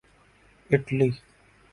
[0.69, 1.09] Italy